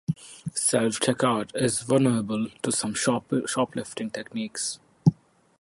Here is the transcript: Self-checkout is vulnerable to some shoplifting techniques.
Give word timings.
Self-checkout 0.55 1.51
is 1.55 1.81
vulnerable 1.83 2.47
to 2.63 2.71
some 2.71 2.95
shoplifting 2.95 4.09
techniques. 4.09 4.79